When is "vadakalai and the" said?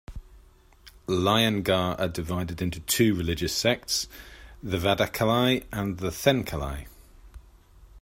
4.77-6.07